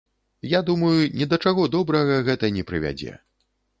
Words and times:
Я 0.53 0.59
думаю, 0.69 0.95
ні 1.19 1.27
да 1.33 1.39
чаго 1.47 1.65
добрага 1.75 2.17
гэта 2.31 2.51
не 2.57 2.63
прывядзе. 2.71 3.13